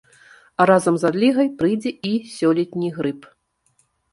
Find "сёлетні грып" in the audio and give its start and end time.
2.37-3.29